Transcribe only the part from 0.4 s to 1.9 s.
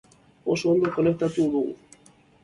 Oso ondo konektatu dugu.